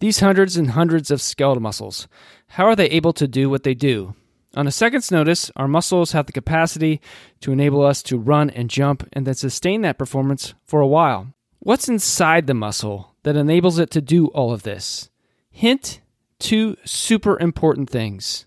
These 0.00 0.20
hundreds 0.20 0.56
and 0.56 0.70
hundreds 0.70 1.10
of 1.10 1.20
skeletal 1.20 1.60
muscles, 1.60 2.06
how 2.48 2.66
are 2.66 2.76
they 2.76 2.86
able 2.86 3.12
to 3.14 3.26
do 3.26 3.50
what 3.50 3.64
they 3.64 3.74
do? 3.74 4.14
On 4.54 4.66
a 4.66 4.70
second's 4.70 5.10
notice, 5.10 5.50
our 5.56 5.68
muscles 5.68 6.12
have 6.12 6.26
the 6.26 6.32
capacity 6.32 7.00
to 7.40 7.52
enable 7.52 7.82
us 7.82 8.02
to 8.04 8.16
run 8.16 8.48
and 8.50 8.70
jump 8.70 9.08
and 9.12 9.26
then 9.26 9.34
sustain 9.34 9.82
that 9.82 9.98
performance 9.98 10.54
for 10.64 10.80
a 10.80 10.86
while. 10.86 11.34
What's 11.58 11.88
inside 11.88 12.46
the 12.46 12.54
muscle 12.54 13.14
that 13.24 13.36
enables 13.36 13.78
it 13.78 13.90
to 13.90 14.00
do 14.00 14.28
all 14.28 14.52
of 14.52 14.62
this? 14.62 15.10
Hint 15.50 16.00
two 16.38 16.76
super 16.84 17.38
important 17.40 17.90
things. 17.90 18.46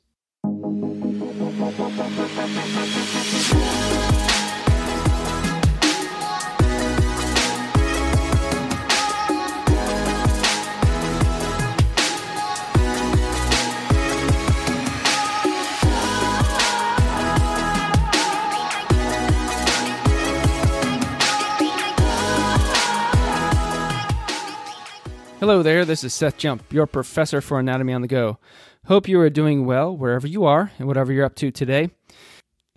Hello 25.42 25.64
there, 25.64 25.86
this 25.86 26.04
is 26.04 26.14
Seth 26.14 26.38
Jump, 26.38 26.72
your 26.72 26.86
professor 26.86 27.42
for 27.42 27.60
Anatomy 27.60 27.94
on 27.94 28.04
the 28.04 28.08
Go. 28.08 28.38
Hope 28.86 29.08
you 29.08 29.20
are 29.22 29.30
doing 29.32 29.66
well 29.66 29.98
wherever 29.98 30.28
you 30.28 30.46
are 30.46 30.72
and 30.78 30.88
whatever 30.88 31.12
you're 31.12 31.26
up 31.26 31.34
to 31.38 31.50
today. 31.50 31.90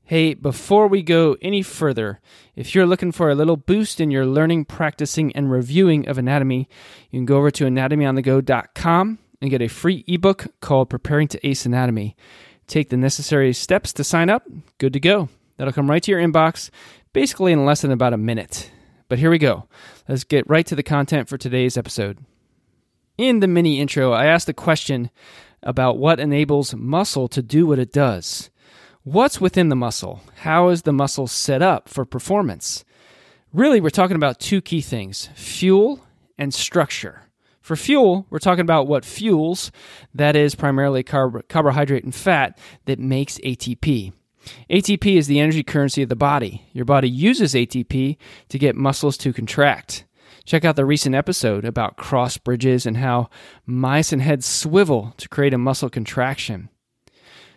Hey, 0.03 0.33
before 0.33 0.89
we 0.89 1.03
go 1.03 1.37
any 1.43 1.61
further, 1.61 2.21
if 2.57 2.75
you're 2.75 2.87
looking 2.87 3.13
for 3.13 3.29
a 3.29 3.35
little 3.35 3.59
boost 3.59 4.01
in 4.01 4.11
your 4.11 4.25
learning, 4.25 4.65
practicing, 4.65 5.31
and 5.37 5.51
reviewing 5.51 6.09
of 6.09 6.17
anatomy, 6.17 6.67
you 7.11 7.19
can 7.19 7.27
go 7.27 7.37
over 7.37 7.51
to 7.51 7.67
anatomyonthego.com 7.67 9.19
and 9.43 9.51
get 9.51 9.61
a 9.61 9.69
free 9.69 10.03
ebook 10.09 10.47
called 10.63 10.89
Preparing 10.89 11.29
to 11.29 11.47
Ace 11.47 11.67
Anatomy. 11.67 12.17
Take 12.67 12.89
the 12.89 12.97
necessary 12.97 13.53
steps 13.53 13.93
to 13.93 14.05
sign 14.05 14.31
up, 14.31 14.43
good 14.79 14.95
to 14.95 15.01
go. 15.01 15.29
That'll 15.59 15.75
come 15.75 15.91
right 15.91 16.03
to 16.03 16.11
your 16.11 16.23
inbox, 16.23 16.71
basically 17.13 17.53
in 17.53 17.67
less 17.67 17.83
than 17.83 17.93
about 17.93 18.15
a 18.15 18.17
minute. 18.17 18.71
But 19.09 19.19
here 19.19 19.29
we 19.29 19.37
go. 19.37 19.69
Let's 20.09 20.25
get 20.25 20.49
right 20.49 20.65
to 20.65 20.75
the 20.75 20.83
content 20.83 21.29
for 21.29 21.37
today's 21.37 21.77
episode. 21.77 22.25
In 23.17 23.39
the 23.39 23.47
mini 23.47 23.81
intro, 23.81 24.11
I 24.11 24.27
asked 24.27 24.49
a 24.49 24.53
question 24.53 25.09
about 25.63 25.99
what 25.99 26.19
enables 26.19 26.75
muscle 26.75 27.29
to 27.29 27.43
do 27.43 27.65
what 27.65 27.79
it 27.79 27.93
does. 27.93 28.51
What's 29.05 29.41
within 29.41 29.69
the 29.69 29.77
muscle? 29.77 30.21
How 30.39 30.69
is 30.71 30.83
the 30.83 30.93
muscle 30.93 31.29
set 31.29 31.63
up 31.63 31.89
for 31.89 32.05
performance? 32.05 32.85
Really, 33.53 33.81
we're 33.81 33.91
talking 33.91 34.17
about 34.17 34.41
two 34.41 34.61
key 34.61 34.81
things 34.81 35.29
fuel 35.37 36.05
and 36.37 36.53
structure. 36.53 37.23
For 37.61 37.77
fuel, 37.77 38.27
we're 38.31 38.41
talking 38.41 38.63
about 38.63 38.89
what 38.89 39.05
fuels, 39.05 39.71
that 40.13 40.35
is 40.35 40.57
primarily 40.57 41.05
carb- 41.05 41.49
carbohydrate 41.49 42.03
and 42.03 42.15
fat, 42.15 42.59
that 42.87 42.99
makes 42.99 43.39
ATP. 43.39 44.13
ATP 44.69 45.17
is 45.17 45.29
the 45.29 45.39
energy 45.39 45.63
currency 45.63 46.03
of 46.03 46.09
the 46.09 46.17
body. 46.17 46.67
Your 46.73 46.85
body 46.85 47.09
uses 47.09 47.55
ATP 47.55 48.17
to 48.49 48.59
get 48.59 48.75
muscles 48.75 49.17
to 49.19 49.33
contract. 49.33 50.05
Check 50.45 50.65
out 50.65 50.77
the 50.77 50.85
recent 50.85 51.15
episode 51.15 51.65
about 51.65 51.97
cross 51.97 52.37
bridges 52.37 52.85
and 52.85 52.99
how 52.99 53.31
myosin 53.67 54.21
heads 54.21 54.45
swivel 54.45 55.15
to 55.17 55.29
create 55.29 55.55
a 55.55 55.59
muscle 55.59 55.89
contraction. 55.89 56.69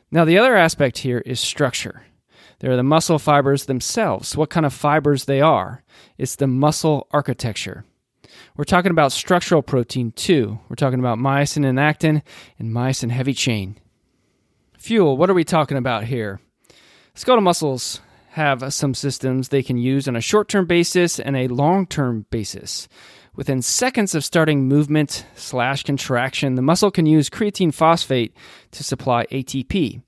Now, 0.09 0.23
the 0.23 0.37
other 0.37 0.55
aspect 0.55 0.99
here 0.99 1.19
is 1.19 1.39
structure. 1.39 2.03
There 2.59 2.71
are 2.71 2.77
the 2.77 2.83
muscle 2.83 3.19
fibers 3.19 3.65
themselves, 3.65 4.37
what 4.37 4.49
kind 4.49 4.65
of 4.65 4.73
fibers 4.73 5.25
they 5.25 5.41
are. 5.41 5.83
It's 6.17 6.37
the 6.37 6.47
muscle 6.47 7.07
architecture. 7.11 7.83
We're 8.55 8.63
talking 8.63 8.91
about 8.91 9.11
structural 9.11 9.61
protein 9.61 10.11
too. 10.11 10.59
We're 10.69 10.75
talking 10.75 10.99
about 10.99 11.19
myosin 11.19 11.65
and 11.65 11.79
actin 11.79 12.23
and 12.57 12.71
myosin 12.71 13.11
heavy 13.11 13.33
chain. 13.33 13.77
Fuel, 14.77 15.17
what 15.17 15.29
are 15.29 15.35
we 15.35 15.43
talking 15.43 15.77
about 15.77 16.05
here? 16.05 16.39
Skeletal 17.13 17.43
muscles 17.43 17.99
have 18.37 18.71
some 18.71 18.93
systems 18.93 19.49
they 19.49 19.63
can 19.63 19.77
use 19.77 20.07
on 20.07 20.15
a 20.15 20.21
short 20.21 20.47
term 20.47 20.65
basis 20.65 21.19
and 21.19 21.35
a 21.35 21.47
long 21.47 21.85
term 21.87 22.25
basis. 22.29 22.87
Within 23.35 23.61
seconds 23.61 24.15
of 24.15 24.23
starting 24.23 24.67
movement 24.67 25.25
slash 25.35 25.83
contraction, 25.83 26.55
the 26.55 26.61
muscle 26.61 26.89
can 26.89 27.05
use 27.05 27.29
creatine 27.29 27.73
phosphate 27.73 28.33
to 28.71 28.83
supply 28.83 29.25
ATP. 29.31 30.01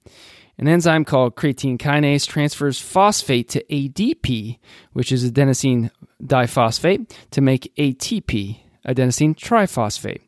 An 0.57 0.67
enzyme 0.67 1.05
called 1.05 1.35
creatine 1.35 1.77
kinase 1.77 2.27
transfers 2.27 2.79
phosphate 2.79 3.49
to 3.49 3.63
ADP, 3.65 4.59
which 4.93 5.11
is 5.11 5.29
adenosine 5.29 5.89
diphosphate, 6.23 7.11
to 7.31 7.41
make 7.41 7.73
ATP, 7.77 8.59
adenosine 8.87 9.35
triphosphate. 9.35 10.21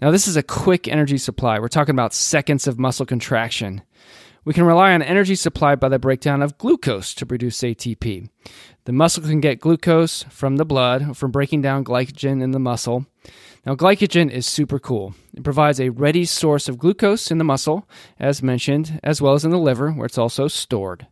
Now, 0.00 0.10
this 0.10 0.28
is 0.28 0.36
a 0.36 0.42
quick 0.42 0.86
energy 0.86 1.18
supply. 1.18 1.58
We're 1.58 1.68
talking 1.68 1.94
about 1.94 2.14
seconds 2.14 2.66
of 2.66 2.78
muscle 2.78 3.06
contraction. 3.06 3.82
We 4.44 4.52
can 4.52 4.64
rely 4.64 4.92
on 4.92 5.00
energy 5.00 5.36
supplied 5.36 5.80
by 5.80 5.88
the 5.88 5.98
breakdown 5.98 6.42
of 6.42 6.58
glucose 6.58 7.14
to 7.14 7.24
produce 7.24 7.58
ATP. 7.60 8.28
The 8.84 8.92
muscle 8.92 9.22
can 9.22 9.40
get 9.40 9.58
glucose 9.58 10.24
from 10.24 10.56
the 10.56 10.66
blood 10.66 11.16
from 11.16 11.30
breaking 11.30 11.62
down 11.62 11.82
glycogen 11.82 12.42
in 12.42 12.50
the 12.50 12.58
muscle. 12.58 13.06
Now, 13.64 13.74
glycogen 13.74 14.30
is 14.30 14.44
super 14.44 14.78
cool. 14.78 15.14
It 15.32 15.42
provides 15.42 15.80
a 15.80 15.88
ready 15.88 16.26
source 16.26 16.68
of 16.68 16.78
glucose 16.78 17.30
in 17.30 17.38
the 17.38 17.44
muscle, 17.44 17.88
as 18.20 18.42
mentioned, 18.42 19.00
as 19.02 19.22
well 19.22 19.32
as 19.32 19.46
in 19.46 19.50
the 19.50 19.58
liver, 19.58 19.90
where 19.90 20.04
it's 20.04 20.18
also 20.18 20.48
stored. 20.48 21.06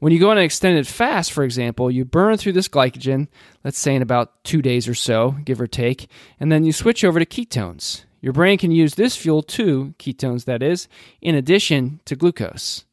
When 0.00 0.12
you 0.12 0.18
go 0.18 0.30
on 0.30 0.38
an 0.38 0.44
extended 0.44 0.88
fast, 0.88 1.30
for 1.30 1.44
example, 1.44 1.92
you 1.92 2.04
burn 2.04 2.36
through 2.38 2.52
this 2.52 2.68
glycogen, 2.68 3.28
let's 3.62 3.78
say 3.78 3.94
in 3.94 4.02
about 4.02 4.42
two 4.42 4.62
days 4.62 4.88
or 4.88 4.94
so, 4.94 5.36
give 5.44 5.60
or 5.60 5.68
take, 5.68 6.10
and 6.40 6.50
then 6.50 6.64
you 6.64 6.72
switch 6.72 7.04
over 7.04 7.20
to 7.20 7.26
ketones. 7.26 8.04
Your 8.20 8.32
brain 8.32 8.58
can 8.58 8.70
use 8.70 8.94
this 8.94 9.16
fuel 9.16 9.42
too, 9.42 9.94
ketones 9.98 10.44
that 10.44 10.62
is, 10.62 10.88
in 11.20 11.34
addition 11.34 12.00
to 12.04 12.16
glucose. 12.16 12.84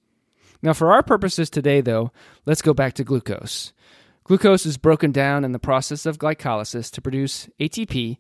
Now, 0.62 0.74
for 0.74 0.92
our 0.92 1.04
purposes 1.04 1.50
today, 1.50 1.82
though, 1.82 2.12
let's 2.46 2.62
go 2.62 2.74
back 2.74 2.94
to 2.94 3.04
glucose. 3.04 3.74
Glucose 4.24 4.66
is 4.66 4.78
broken 4.78 5.12
down 5.12 5.46
in 5.46 5.52
the 5.52 5.60
process 5.60 6.06
of 6.06 6.18
glycolysis 6.18 6.92
to 6.92 7.02
produce 7.02 7.48
ATP 7.60 8.18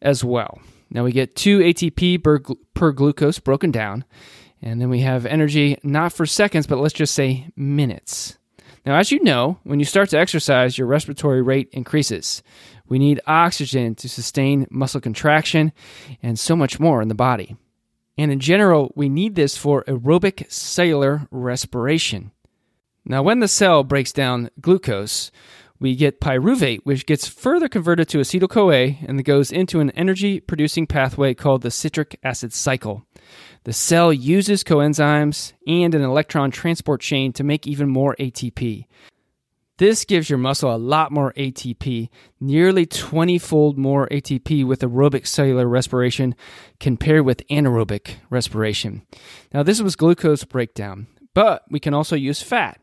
as 0.00 0.24
well. 0.24 0.60
Now, 0.90 1.04
we 1.04 1.12
get 1.12 1.36
2 1.36 1.58
ATP 1.58 2.22
per, 2.22 2.40
per 2.74 2.92
glucose 2.92 3.38
broken 3.38 3.70
down, 3.70 4.04
and 4.60 4.80
then 4.80 4.88
we 4.88 5.00
have 5.00 5.26
energy 5.26 5.78
not 5.82 6.12
for 6.12 6.24
seconds, 6.26 6.66
but 6.66 6.78
let's 6.78 6.94
just 6.94 7.14
say 7.14 7.48
minutes. 7.56 8.38
Now, 8.84 8.96
as 8.96 9.12
you 9.12 9.22
know, 9.22 9.58
when 9.62 9.78
you 9.78 9.84
start 9.84 10.10
to 10.10 10.18
exercise, 10.18 10.76
your 10.76 10.86
respiratory 10.86 11.40
rate 11.40 11.68
increases. 11.72 12.42
We 12.92 12.98
need 12.98 13.22
oxygen 13.26 13.94
to 13.94 14.06
sustain 14.06 14.66
muscle 14.70 15.00
contraction 15.00 15.72
and 16.22 16.38
so 16.38 16.54
much 16.54 16.78
more 16.78 17.00
in 17.00 17.08
the 17.08 17.14
body. 17.14 17.56
And 18.18 18.30
in 18.30 18.38
general, 18.38 18.92
we 18.94 19.08
need 19.08 19.34
this 19.34 19.56
for 19.56 19.82
aerobic 19.84 20.52
cellular 20.52 21.26
respiration. 21.30 22.32
Now, 23.06 23.22
when 23.22 23.40
the 23.40 23.48
cell 23.48 23.82
breaks 23.82 24.12
down 24.12 24.50
glucose, 24.60 25.30
we 25.80 25.96
get 25.96 26.20
pyruvate, 26.20 26.80
which 26.84 27.06
gets 27.06 27.26
further 27.26 27.66
converted 27.66 28.10
to 28.10 28.18
acetyl 28.18 28.50
CoA 28.50 28.98
and 29.08 29.24
goes 29.24 29.50
into 29.50 29.80
an 29.80 29.90
energy 29.92 30.38
producing 30.38 30.86
pathway 30.86 31.32
called 31.32 31.62
the 31.62 31.70
citric 31.70 32.20
acid 32.22 32.52
cycle. 32.52 33.06
The 33.64 33.72
cell 33.72 34.12
uses 34.12 34.62
coenzymes 34.62 35.54
and 35.66 35.94
an 35.94 36.02
electron 36.02 36.50
transport 36.50 37.00
chain 37.00 37.32
to 37.32 37.42
make 37.42 37.66
even 37.66 37.88
more 37.88 38.14
ATP. 38.20 38.84
This 39.78 40.04
gives 40.04 40.28
your 40.28 40.38
muscle 40.38 40.74
a 40.74 40.76
lot 40.76 41.10
more 41.10 41.32
ATP, 41.32 42.10
nearly 42.40 42.84
20 42.84 43.38
fold 43.38 43.78
more 43.78 44.06
ATP 44.08 44.66
with 44.66 44.80
aerobic 44.80 45.26
cellular 45.26 45.66
respiration 45.66 46.34
compared 46.78 47.24
with 47.24 47.46
anaerobic 47.48 48.16
respiration. 48.28 49.02
Now, 49.52 49.62
this 49.62 49.80
was 49.80 49.96
glucose 49.96 50.44
breakdown, 50.44 51.06
but 51.34 51.64
we 51.70 51.80
can 51.80 51.94
also 51.94 52.16
use 52.16 52.42
fat. 52.42 52.80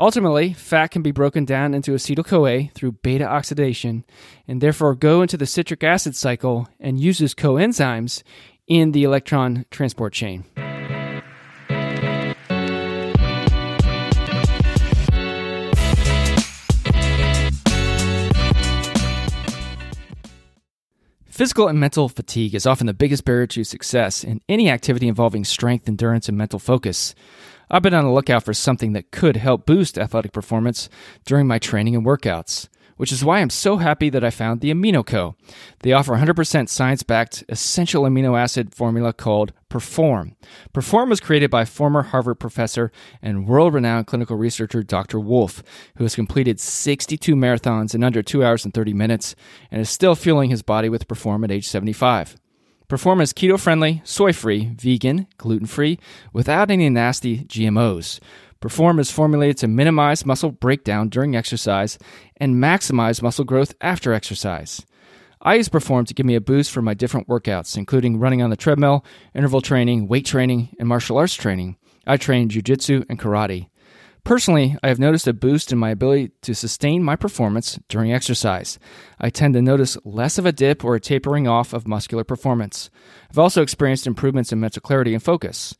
Ultimately, 0.00 0.54
fat 0.54 0.88
can 0.88 1.02
be 1.02 1.12
broken 1.12 1.44
down 1.44 1.74
into 1.74 1.92
acetyl 1.92 2.26
CoA 2.26 2.68
through 2.74 2.92
beta 2.92 3.24
oxidation 3.24 4.04
and 4.48 4.60
therefore 4.60 4.94
go 4.94 5.22
into 5.22 5.36
the 5.36 5.46
citric 5.46 5.84
acid 5.84 6.16
cycle 6.16 6.68
and 6.80 6.98
uses 6.98 7.34
coenzymes 7.34 8.22
in 8.66 8.92
the 8.92 9.04
electron 9.04 9.66
transport 9.70 10.14
chain. 10.14 10.44
Physical 21.34 21.66
and 21.66 21.80
mental 21.80 22.08
fatigue 22.08 22.54
is 22.54 22.64
often 22.64 22.86
the 22.86 22.94
biggest 22.94 23.24
barrier 23.24 23.48
to 23.48 23.64
success 23.64 24.22
in 24.22 24.40
any 24.48 24.70
activity 24.70 25.08
involving 25.08 25.44
strength, 25.44 25.88
endurance, 25.88 26.28
and 26.28 26.38
mental 26.38 26.60
focus. 26.60 27.12
I've 27.68 27.82
been 27.82 27.92
on 27.92 28.04
the 28.04 28.12
lookout 28.12 28.44
for 28.44 28.54
something 28.54 28.92
that 28.92 29.10
could 29.10 29.36
help 29.36 29.66
boost 29.66 29.98
athletic 29.98 30.30
performance 30.32 30.88
during 31.24 31.48
my 31.48 31.58
training 31.58 31.96
and 31.96 32.06
workouts 32.06 32.68
which 32.96 33.12
is 33.12 33.24
why 33.24 33.40
I'm 33.40 33.50
so 33.50 33.76
happy 33.78 34.10
that 34.10 34.24
I 34.24 34.30
found 34.30 34.60
the 34.60 34.70
Amino 34.70 35.04
Co. 35.04 35.34
They 35.80 35.92
offer 35.92 36.14
100% 36.14 36.68
science 36.68 37.02
backed 37.02 37.44
essential 37.48 38.04
amino 38.04 38.38
acid 38.38 38.74
formula 38.74 39.12
called 39.12 39.52
Perform. 39.68 40.36
Perform 40.72 41.08
was 41.08 41.20
created 41.20 41.50
by 41.50 41.64
former 41.64 42.02
Harvard 42.02 42.38
professor 42.38 42.92
and 43.20 43.46
world 43.46 43.74
renowned 43.74 44.06
clinical 44.06 44.36
researcher 44.36 44.82
Dr. 44.82 45.18
Wolfe, 45.18 45.62
who 45.96 46.04
has 46.04 46.14
completed 46.14 46.60
62 46.60 47.34
marathons 47.34 47.94
in 47.94 48.04
under 48.04 48.22
2 48.22 48.44
hours 48.44 48.64
and 48.64 48.72
30 48.72 48.92
minutes 48.92 49.34
and 49.70 49.80
is 49.80 49.90
still 49.90 50.14
fueling 50.14 50.50
his 50.50 50.62
body 50.62 50.88
with 50.88 51.08
Perform 51.08 51.44
at 51.44 51.50
age 51.50 51.66
75. 51.66 52.36
Perform 52.86 53.20
is 53.20 53.32
keto 53.32 53.58
friendly, 53.58 54.02
soy 54.04 54.32
free, 54.32 54.72
vegan, 54.76 55.26
gluten 55.38 55.66
free, 55.66 55.98
without 56.32 56.70
any 56.70 56.88
nasty 56.90 57.38
GMOs. 57.38 58.20
Perform 58.64 58.98
is 58.98 59.10
formulated 59.10 59.58
to 59.58 59.68
minimize 59.68 60.24
muscle 60.24 60.50
breakdown 60.50 61.10
during 61.10 61.36
exercise 61.36 61.98
and 62.38 62.54
maximize 62.54 63.20
muscle 63.20 63.44
growth 63.44 63.74
after 63.82 64.14
exercise. 64.14 64.86
I 65.42 65.56
use 65.56 65.68
Perform 65.68 66.06
to 66.06 66.14
give 66.14 66.24
me 66.24 66.34
a 66.34 66.40
boost 66.40 66.72
for 66.72 66.80
my 66.80 66.94
different 66.94 67.28
workouts, 67.28 67.76
including 67.76 68.18
running 68.18 68.40
on 68.40 68.48
the 68.48 68.56
treadmill, 68.56 69.04
interval 69.34 69.60
training, 69.60 70.08
weight 70.08 70.24
training, 70.24 70.74
and 70.78 70.88
martial 70.88 71.18
arts 71.18 71.34
training. 71.34 71.76
I 72.06 72.16
train 72.16 72.48
jujitsu 72.48 73.04
and 73.10 73.20
karate. 73.20 73.68
Personally, 74.24 74.78
I 74.82 74.88
have 74.88 74.98
noticed 74.98 75.28
a 75.28 75.34
boost 75.34 75.70
in 75.70 75.76
my 75.76 75.90
ability 75.90 76.30
to 76.40 76.54
sustain 76.54 77.02
my 77.02 77.16
performance 77.16 77.78
during 77.90 78.14
exercise. 78.14 78.78
I 79.20 79.28
tend 79.28 79.52
to 79.52 79.60
notice 79.60 79.98
less 80.06 80.38
of 80.38 80.46
a 80.46 80.52
dip 80.52 80.82
or 80.82 80.94
a 80.94 81.00
tapering 81.00 81.46
off 81.46 81.74
of 81.74 81.86
muscular 81.86 82.24
performance. 82.24 82.88
I've 83.28 83.38
also 83.38 83.60
experienced 83.60 84.06
improvements 84.06 84.52
in 84.52 84.60
mental 84.60 84.80
clarity 84.80 85.12
and 85.12 85.22
focus. 85.22 85.74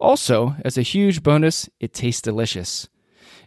Also, 0.00 0.56
as 0.64 0.78
a 0.78 0.82
huge 0.82 1.22
bonus, 1.22 1.68
it 1.78 1.92
tastes 1.92 2.22
delicious. 2.22 2.88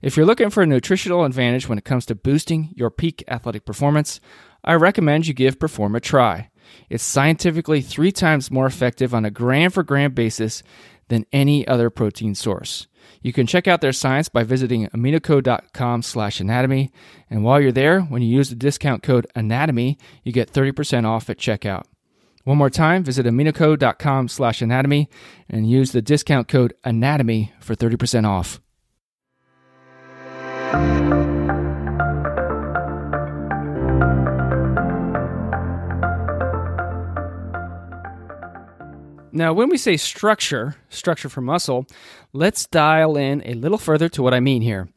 If 0.03 0.15
you're 0.15 0.25
looking 0.25 0.50
for 0.50 0.61
a 0.61 0.67
nutritional 0.67 1.23
advantage 1.23 1.67
when 1.67 1.77
it 1.77 1.85
comes 1.85 2.05
to 2.07 2.15
boosting 2.15 2.69
your 2.75 2.91
peak 2.91 3.23
athletic 3.27 3.65
performance, 3.65 4.19
I 4.63 4.75
recommend 4.75 5.27
you 5.27 5.33
give 5.33 5.59
Perform 5.59 5.95
a 5.95 6.00
try. 6.00 6.50
It's 6.89 7.03
scientifically 7.03 7.81
three 7.81 8.11
times 8.11 8.51
more 8.51 8.65
effective 8.65 9.13
on 9.13 9.25
a 9.25 9.31
gram 9.31 9.71
for 9.71 9.83
gram 9.83 10.13
basis 10.13 10.61
than 11.07 11.25
any 11.31 11.67
other 11.67 11.89
protein 11.89 12.35
source. 12.35 12.88
You 13.21 13.33
can 13.33 13.47
check 13.47 13.67
out 13.67 13.81
their 13.81 13.91
science 13.91 14.29
by 14.29 14.44
visiting 14.44 14.88
aminoco.com 14.88 16.01
slash 16.01 16.39
anatomy. 16.39 16.91
And 17.29 17.44
while 17.44 17.59
you're 17.61 17.71
there, 17.71 18.01
when 18.01 18.21
you 18.21 18.35
use 18.35 18.50
the 18.50 18.55
discount 18.55 19.03
code 19.03 19.27
anatomy, 19.35 19.97
you 20.23 20.31
get 20.31 20.51
30% 20.51 21.05
off 21.05 21.29
at 21.29 21.38
checkout. 21.38 21.83
One 22.43 22.57
more 22.57 22.69
time, 22.69 23.05
visit 23.05 23.25
aminoco.com 23.25 24.27
slash 24.27 24.61
anatomy 24.61 25.09
and 25.49 25.69
use 25.69 25.93
the 25.93 26.01
discount 26.01 26.49
code 26.49 26.73
anatomy 26.83 27.53
for 27.61 27.73
30% 27.73 28.27
off. 28.27 28.59
Now, 39.35 39.51
when 39.51 39.69
we 39.69 39.77
say 39.77 39.97
structure, 39.97 40.75
structure 40.89 41.27
for 41.27 41.41
muscle, 41.41 41.87
let's 42.33 42.65
dial 42.68 43.15
in 43.15 43.44
a 43.45 43.53
little 43.53 43.77
further 43.77 44.09
to 44.09 44.24
what 44.24 44.33
I 44.33 44.39
mean 44.39 44.62
here. 44.62 44.89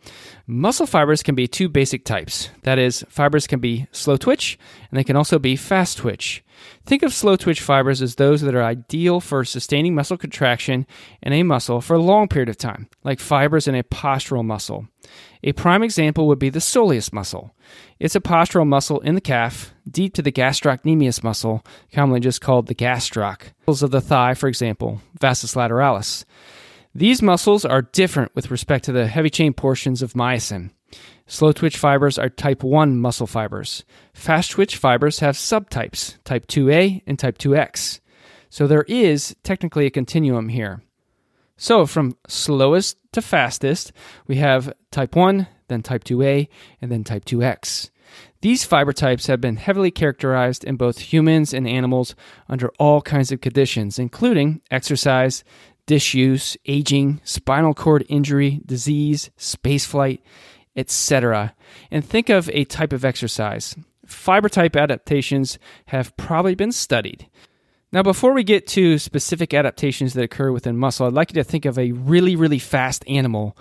Muscle 0.46 0.86
fibers 0.86 1.22
can 1.22 1.34
be 1.34 1.46
two 1.46 1.68
basic 1.68 2.04
types. 2.04 2.50
That 2.62 2.78
is, 2.78 3.04
fibers 3.08 3.46
can 3.46 3.60
be 3.60 3.86
slow 3.92 4.16
twitch 4.16 4.58
and 4.90 4.98
they 4.98 5.04
can 5.04 5.16
also 5.16 5.38
be 5.38 5.56
fast 5.56 5.98
twitch. 5.98 6.42
Think 6.84 7.02
of 7.02 7.12
slow 7.12 7.36
twitch 7.36 7.60
fibers 7.60 8.00
as 8.00 8.14
those 8.14 8.40
that 8.40 8.54
are 8.54 8.62
ideal 8.62 9.20
for 9.20 9.44
sustaining 9.44 9.94
muscle 9.94 10.16
contraction 10.16 10.86
in 11.22 11.32
a 11.32 11.42
muscle 11.42 11.80
for 11.80 11.94
a 11.94 12.02
long 12.02 12.28
period 12.28 12.48
of 12.48 12.56
time, 12.56 12.88
like 13.04 13.20
fibers 13.20 13.68
in 13.68 13.74
a 13.74 13.82
postural 13.82 14.44
muscle. 14.44 14.86
A 15.42 15.52
prime 15.52 15.82
example 15.82 16.26
would 16.28 16.38
be 16.38 16.48
the 16.48 16.60
soleus 16.60 17.12
muscle. 17.12 17.54
It's 17.98 18.16
a 18.16 18.20
postural 18.20 18.66
muscle 18.66 19.00
in 19.00 19.14
the 19.14 19.20
calf, 19.20 19.74
deep 19.88 20.14
to 20.14 20.22
the 20.22 20.32
gastrocnemius 20.32 21.22
muscle, 21.22 21.64
commonly 21.92 22.20
just 22.20 22.40
called 22.40 22.66
the 22.66 22.74
gastroc. 22.74 23.52
Muscles 23.66 23.82
of 23.82 23.90
the 23.90 24.00
thigh, 24.00 24.34
for 24.34 24.48
example, 24.48 25.02
vastus 25.20 25.54
lateralis. 25.54 26.24
These 26.96 27.20
muscles 27.20 27.66
are 27.66 27.82
different 27.82 28.34
with 28.34 28.50
respect 28.50 28.86
to 28.86 28.92
the 28.92 29.06
heavy 29.06 29.28
chain 29.28 29.52
portions 29.52 30.00
of 30.00 30.14
myosin. 30.14 30.70
Slow 31.26 31.52
twitch 31.52 31.76
fibers 31.76 32.18
are 32.18 32.30
type 32.30 32.62
1 32.62 32.98
muscle 32.98 33.26
fibers. 33.26 33.84
Fast 34.14 34.52
twitch 34.52 34.78
fibers 34.78 35.18
have 35.18 35.36
subtypes, 35.36 36.16
type 36.24 36.46
2A 36.46 37.02
and 37.06 37.18
type 37.18 37.36
2X. 37.36 38.00
So 38.48 38.66
there 38.66 38.86
is 38.88 39.36
technically 39.42 39.84
a 39.84 39.90
continuum 39.90 40.48
here. 40.48 40.80
So 41.58 41.84
from 41.84 42.16
slowest 42.28 42.96
to 43.12 43.20
fastest, 43.20 43.92
we 44.26 44.36
have 44.36 44.72
type 44.90 45.14
1, 45.14 45.46
then 45.68 45.82
type 45.82 46.02
2A, 46.02 46.48
and 46.80 46.90
then 46.90 47.04
type 47.04 47.26
2X. 47.26 47.90
These 48.40 48.64
fiber 48.64 48.94
types 48.94 49.26
have 49.26 49.40
been 49.40 49.56
heavily 49.56 49.90
characterized 49.90 50.64
in 50.64 50.76
both 50.76 51.12
humans 51.12 51.52
and 51.52 51.68
animals 51.68 52.14
under 52.48 52.68
all 52.78 53.02
kinds 53.02 53.32
of 53.32 53.42
conditions, 53.42 53.98
including 53.98 54.62
exercise, 54.70 55.44
disuse, 55.86 56.56
aging, 56.66 57.20
spinal 57.24 57.74
cord 57.74 58.04
injury, 58.08 58.60
disease, 58.66 59.30
spaceflight, 59.38 60.20
etc. 60.76 61.54
And 61.90 62.04
think 62.04 62.28
of 62.28 62.50
a 62.50 62.64
type 62.64 62.92
of 62.92 63.04
exercise. 63.04 63.76
Fiber 64.04 64.48
type 64.48 64.76
adaptations 64.76 65.58
have 65.86 66.16
probably 66.16 66.54
been 66.54 66.72
studied. 66.72 67.28
Now, 67.92 68.02
before 68.02 68.32
we 68.32 68.44
get 68.44 68.66
to 68.68 68.98
specific 68.98 69.54
adaptations 69.54 70.14
that 70.14 70.24
occur 70.24 70.52
within 70.52 70.76
muscle, 70.76 71.06
I'd 71.06 71.12
like 71.12 71.30
you 71.30 71.42
to 71.42 71.44
think 71.44 71.64
of 71.64 71.78
a 71.78 71.92
really, 71.92 72.36
really 72.36 72.58
fast 72.58 73.04
animal 73.08 73.56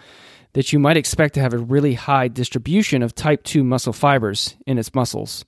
that 0.54 0.74
you 0.74 0.80
might 0.80 0.98
expect 0.98 1.36
to 1.36 1.42
have 1.42 1.54
a 1.54 1.57
really 1.57 1.94
high 1.94 2.28
distribution 2.28 3.04
of 3.04 3.13
type 3.13 3.44
2 3.44 3.63
muscle 3.63 3.94
fibers 3.94 4.56
in 4.66 4.78
its 4.78 4.94
muscles. 4.95 5.45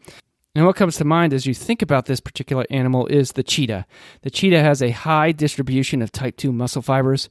And 0.58 0.66
what 0.66 0.76
comes 0.76 0.98
to 0.98 1.06
mind 1.06 1.34
as 1.34 1.46
you 1.46 1.54
think 1.54 1.84
about 1.84 2.08
this 2.08 2.20
particular 2.20 2.66
animal 2.72 3.06
is 3.06 3.34
the 3.34 3.44
cheetah. 3.44 3.86
The 4.24 4.32
cheetah 4.32 4.64
has 4.64 4.82
a 4.82 4.90
high 4.90 5.32
distribution 5.32 6.02
of 6.02 6.12
type 6.12 6.36
2 6.36 6.52
muscle 6.52 6.82
fibers, 6.82 7.30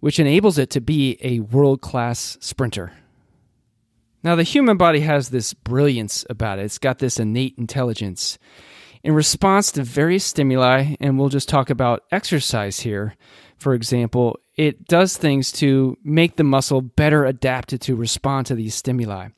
which 0.00 0.20
enables 0.20 0.58
it 0.58 0.68
to 0.72 0.82
be 0.82 1.16
a 1.22 1.40
world 1.40 1.80
class 1.80 2.36
sprinter. 2.42 2.92
Now, 4.22 4.34
the 4.34 4.42
human 4.42 4.76
body 4.76 5.00
has 5.00 5.30
this 5.30 5.54
brilliance 5.54 6.26
about 6.28 6.58
it, 6.58 6.66
it's 6.66 6.76
got 6.76 6.98
this 6.98 7.18
innate 7.18 7.54
intelligence. 7.56 8.38
In 9.02 9.14
response 9.14 9.72
to 9.72 9.82
various 9.82 10.26
stimuli, 10.26 10.96
and 11.00 11.18
we'll 11.18 11.30
just 11.30 11.48
talk 11.48 11.70
about 11.70 12.02
exercise 12.12 12.80
here, 12.80 13.16
for 13.56 13.72
example, 13.72 14.38
it 14.54 14.86
does 14.86 15.16
things 15.16 15.50
to 15.52 15.96
make 16.04 16.36
the 16.36 16.44
muscle 16.44 16.82
better 16.82 17.24
adapted 17.24 17.80
to 17.80 17.96
respond 17.96 18.44
to 18.48 18.54
these 18.54 18.74
stimuli. 18.74 19.28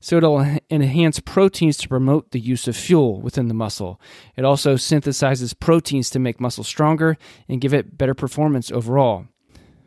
So 0.00 0.18
it'll 0.18 0.58
enhance 0.70 1.20
proteins 1.20 1.76
to 1.78 1.88
promote 1.88 2.30
the 2.30 2.40
use 2.40 2.68
of 2.68 2.76
fuel 2.76 3.20
within 3.20 3.48
the 3.48 3.54
muscle. 3.54 4.00
It 4.36 4.44
also 4.44 4.74
synthesizes 4.74 5.58
proteins 5.58 6.10
to 6.10 6.18
make 6.18 6.40
muscle 6.40 6.64
stronger 6.64 7.16
and 7.48 7.60
give 7.60 7.74
it 7.74 7.96
better 7.96 8.14
performance 8.14 8.70
overall. 8.70 9.26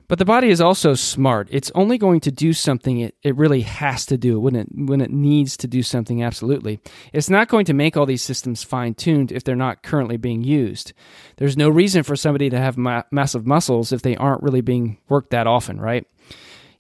But 0.09 0.17
the 0.17 0.25
body 0.25 0.50
is 0.50 0.59
also 0.59 0.95
smart. 0.95 1.50
It's 1.51 1.71
only 1.75 2.00
going 2.00 2.19
to 2.21 2.31
do 2.31 2.51
something 2.51 3.00
it, 3.00 3.15
it 3.21 3.38
really 3.38 3.61
has 3.61 4.07
to 4.07 4.17
do 4.17 4.39
when 4.39 4.56
it, 4.56 4.67
when 4.73 5.01
it 5.01 5.11
needs 5.11 5.56
to 5.57 5.67
do 5.67 5.83
something 5.83 6.23
absolutely. 6.23 6.79
It's 7.13 7.29
not 7.29 7.47
going 7.47 7.65
to 7.65 7.75
make 7.75 7.95
all 7.95 8.07
these 8.07 8.23
systems 8.23 8.63
fine 8.63 8.95
tuned 8.95 9.31
if 9.31 9.44
they're 9.44 9.55
not 9.55 9.83
currently 9.83 10.17
being 10.17 10.44
used. 10.44 10.94
There's 11.38 11.55
no 11.55 11.69
reason 11.69 12.01
for 12.01 12.15
somebody 12.15 12.50
to 12.50 12.57
have 12.57 12.75
ma- 12.75 13.03
massive 13.12 13.45
muscles 13.45 13.93
if 13.93 14.01
they 14.01 14.15
aren't 14.15 14.41
really 14.41 14.62
being 14.62 14.98
worked 15.10 15.29
that 15.29 15.45
often, 15.45 15.79
right? 15.79 16.07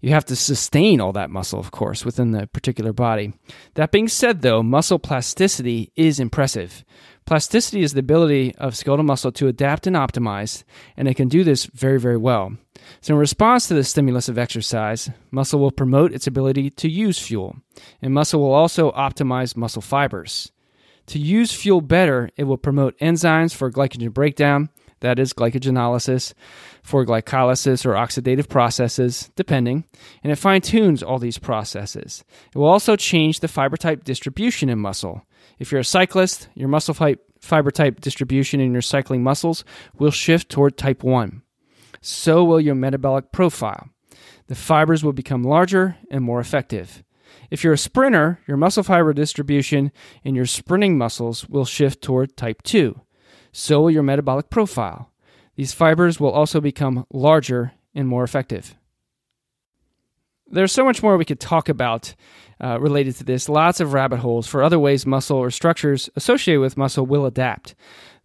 You 0.01 0.11
have 0.11 0.25
to 0.25 0.35
sustain 0.35 1.01
all 1.01 1.11
that 1.13 1.29
muscle, 1.29 1.59
of 1.59 1.71
course, 1.71 2.05
within 2.05 2.31
the 2.31 2.47
particular 2.47 2.93
body. 2.93 3.33
That 3.73 3.91
being 3.91 4.07
said, 4.07 4.41
though, 4.41 4.63
muscle 4.63 4.99
plasticity 4.99 5.91
is 5.95 6.19
impressive. 6.19 6.85
Plasticity 7.25 7.81
is 7.81 7.93
the 7.93 7.99
ability 7.99 8.55
of 8.55 8.77
skeletal 8.77 9.05
muscle 9.05 9.31
to 9.33 9.47
adapt 9.47 9.85
and 9.85 9.95
optimize, 9.95 10.63
and 10.95 11.07
it 11.07 11.15
can 11.15 11.27
do 11.27 11.43
this 11.43 11.65
very, 11.65 11.99
very 11.99 12.17
well. 12.17 12.53
So, 13.01 13.13
in 13.13 13.19
response 13.19 13.67
to 13.67 13.73
the 13.73 13.83
stimulus 13.83 14.29
of 14.29 14.37
exercise, 14.37 15.11
muscle 15.31 15.59
will 15.59 15.71
promote 15.71 16.13
its 16.13 16.27
ability 16.27 16.69
to 16.71 16.89
use 16.89 17.19
fuel, 17.19 17.57
and 18.01 18.13
muscle 18.13 18.39
will 18.39 18.53
also 18.53 18.91
optimize 18.93 19.57
muscle 19.57 19.81
fibers. 19.81 20.51
To 21.07 21.19
use 21.19 21.51
fuel 21.51 21.81
better, 21.81 22.29
it 22.37 22.45
will 22.45 22.57
promote 22.57 22.97
enzymes 22.99 23.53
for 23.53 23.71
glycogen 23.71 24.13
breakdown, 24.13 24.69
that 25.01 25.19
is 25.19 25.33
glycogenolysis, 25.33 26.33
for 26.83 27.05
glycolysis 27.05 27.85
or 27.85 27.93
oxidative 27.93 28.49
processes, 28.49 29.31
depending, 29.35 29.85
and 30.23 30.31
it 30.31 30.37
fine 30.37 30.61
tunes 30.61 31.03
all 31.03 31.19
these 31.19 31.37
processes. 31.37 32.23
It 32.53 32.57
will 32.57 32.67
also 32.67 32.95
change 32.95 33.39
the 33.39 33.47
fiber 33.47 33.77
type 33.77 34.03
distribution 34.03 34.69
in 34.69 34.79
muscle. 34.79 35.23
If 35.57 35.71
you're 35.71 35.81
a 35.81 35.85
cyclist, 35.85 36.49
your 36.55 36.69
muscle 36.69 36.95
fiber 37.41 37.71
type 37.71 38.01
distribution 38.01 38.59
in 38.59 38.73
your 38.73 38.81
cycling 38.81 39.23
muscles 39.23 39.63
will 39.97 40.11
shift 40.11 40.49
toward 40.49 40.77
type 40.77 41.03
1. 41.03 41.41
So 42.01 42.43
will 42.43 42.61
your 42.61 42.75
metabolic 42.75 43.31
profile. 43.31 43.89
The 44.47 44.55
fibers 44.55 45.03
will 45.03 45.13
become 45.13 45.43
larger 45.43 45.97
and 46.09 46.23
more 46.23 46.39
effective. 46.39 47.03
If 47.51 47.63
you're 47.63 47.73
a 47.73 47.77
sprinter, 47.77 48.39
your 48.47 48.57
muscle 48.57 48.83
fiber 48.83 49.13
distribution 49.13 49.91
in 50.23 50.35
your 50.35 50.45
sprinting 50.45 50.97
muscles 50.97 51.47
will 51.47 51.65
shift 51.65 52.01
toward 52.01 52.37
type 52.37 52.63
2. 52.63 52.99
So 53.51 53.81
will 53.81 53.91
your 53.91 54.03
metabolic 54.03 54.49
profile. 54.49 55.11
These 55.55 55.73
fibers 55.73 56.19
will 56.19 56.31
also 56.31 56.61
become 56.61 57.05
larger 57.11 57.73
and 57.93 58.07
more 58.07 58.23
effective. 58.23 58.75
There's 60.51 60.71
so 60.71 60.83
much 60.83 61.03
more 61.03 61.17
we 61.17 61.25
could 61.25 61.39
talk 61.39 61.69
about 61.69 62.15
uh, 62.61 62.79
related 62.79 63.15
to 63.17 63.23
this. 63.23 63.47
Lots 63.47 63.79
of 63.79 63.93
rabbit 63.93 64.19
holes 64.19 64.47
for 64.47 64.63
other 64.63 64.79
ways 64.79 65.05
muscle 65.05 65.37
or 65.37 65.51
structures 65.51 66.09
associated 66.15 66.61
with 66.61 66.77
muscle 66.77 67.05
will 67.05 67.25
adapt. 67.25 67.75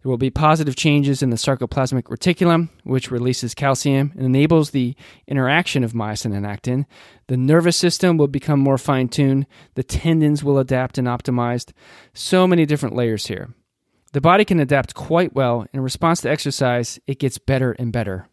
There 0.01 0.09
will 0.09 0.17
be 0.17 0.29
positive 0.29 0.75
changes 0.75 1.23
in 1.23 1.31
the 1.31 1.35
sarcoplasmic 1.35 2.03
reticulum, 2.03 2.69
which 2.83 3.09
releases 3.09 3.55
calcium 3.55 4.11
and 4.15 4.25
enables 4.25 4.69
the 4.69 4.95
interaction 5.27 5.83
of 5.83 5.93
myosin 5.93 6.35
and 6.35 6.45
actin. 6.45 6.85
The 7.27 7.37
nervous 7.37 7.75
system 7.75 8.17
will 8.17 8.27
become 8.27 8.59
more 8.59 8.77
fine 8.77 9.07
tuned. 9.07 9.47
The 9.73 9.83
tendons 9.83 10.43
will 10.43 10.59
adapt 10.59 10.97
and 10.97 11.07
optimized. 11.07 11.73
So 12.13 12.45
many 12.45 12.65
different 12.65 12.95
layers 12.95 13.27
here. 13.27 13.55
The 14.15 14.21
body 14.21 14.45
can 14.45 14.61
adapt 14.61 14.95
quite 14.95 15.35
well. 15.35 15.65
In 15.73 15.81
response 15.81 16.21
to 16.21 16.29
exercise, 16.29 17.01
it 17.05 17.19
gets 17.19 17.37
better 17.37 17.73
and 17.73 17.91
better. 17.91 18.29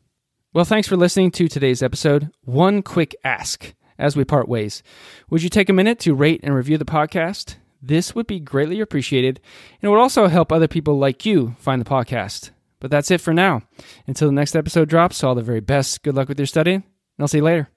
Well, 0.52 0.64
thanks 0.64 0.86
for 0.86 0.96
listening 0.96 1.32
to 1.32 1.48
today's 1.48 1.82
episode. 1.82 2.30
One 2.44 2.82
quick 2.82 3.16
ask 3.24 3.74
as 3.98 4.14
we 4.14 4.24
part 4.24 4.48
ways. 4.48 4.84
Would 5.28 5.42
you 5.42 5.48
take 5.48 5.68
a 5.68 5.72
minute 5.72 5.98
to 5.98 6.14
rate 6.14 6.38
and 6.44 6.54
review 6.54 6.78
the 6.78 6.84
podcast? 6.84 7.56
This 7.82 8.14
would 8.14 8.28
be 8.28 8.38
greatly 8.38 8.80
appreciated, 8.80 9.40
and 9.80 9.88
it 9.88 9.88
would 9.88 9.98
also 9.98 10.28
help 10.28 10.52
other 10.52 10.68
people 10.68 10.98
like 10.98 11.26
you 11.26 11.56
find 11.58 11.80
the 11.80 11.90
podcast. 11.90 12.50
But 12.78 12.92
that's 12.92 13.10
it 13.10 13.20
for 13.20 13.34
now. 13.34 13.62
Until 14.06 14.28
the 14.28 14.34
next 14.34 14.54
episode 14.54 14.88
drops, 14.88 15.24
all 15.24 15.34
the 15.34 15.42
very 15.42 15.58
best. 15.58 16.04
Good 16.04 16.14
luck 16.14 16.28
with 16.28 16.38
your 16.38 16.46
studying, 16.46 16.84
and 16.84 16.84
I'll 17.18 17.26
see 17.26 17.38
you 17.38 17.44
later. 17.44 17.71